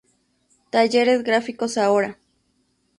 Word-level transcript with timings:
Talleres 0.71 1.21
gráficos 1.23 1.77
"Ahora". 1.77 2.17